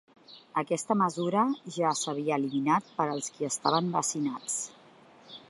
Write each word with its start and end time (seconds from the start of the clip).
Aquesta 0.61 0.95
mesura 1.01 1.43
ja 1.75 1.91
s’havia 1.99 2.41
eliminat 2.41 2.91
per 2.97 3.09
als 3.11 3.31
qui 3.37 3.51
estaven 3.53 3.93
vaccinats. 3.99 4.59